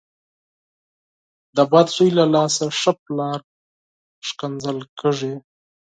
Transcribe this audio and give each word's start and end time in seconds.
د 1.55 1.57
بد 1.71 1.87
زوی 1.95 2.09
له 2.19 2.25
لاسه 2.35 2.65
ښه 2.79 2.93
پلار 3.03 3.39
کنځل 4.39 4.79
کېږي. 4.99 5.33